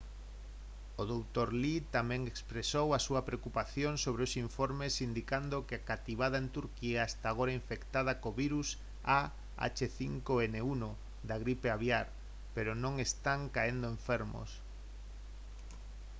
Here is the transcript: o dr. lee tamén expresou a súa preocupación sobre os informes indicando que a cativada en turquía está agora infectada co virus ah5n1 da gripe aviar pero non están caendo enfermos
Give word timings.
o 1.01 1.03
dr. 1.13 1.49
lee 1.61 1.81
tamén 1.97 2.21
expresou 2.31 2.87
a 2.93 2.99
súa 3.05 3.21
preocupación 3.27 3.93
sobre 4.03 4.21
os 4.27 4.33
informes 4.45 4.93
indicando 5.07 5.65
que 5.67 5.75
a 5.77 5.83
cativada 5.91 6.37
en 6.43 6.47
turquía 6.57 7.01
está 7.11 7.27
agora 7.31 7.57
infectada 7.61 8.19
co 8.21 8.29
virus 8.43 8.69
ah5n1 9.19 10.81
da 11.29 11.35
gripe 11.43 11.67
aviar 11.69 12.07
pero 12.55 12.71
non 12.83 12.93
están 13.07 13.41
caendo 13.55 13.87
enfermos 13.95 14.49